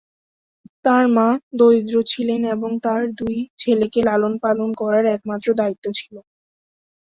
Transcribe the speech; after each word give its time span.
তার 0.85 1.03
মা 1.15 1.27
দরিদ্র 1.59 1.95
ছিলেন 2.11 2.41
এবং 2.55 2.71
তার 2.85 3.01
দুই 3.19 3.37
ছেলেকে 3.57 3.99
লালন 4.07 4.33
-পালন 4.39 4.69
করার 4.81 5.05
একমাত্র 5.15 5.47
দায়িত্ব 5.59 5.85
ছিল। 5.99 6.15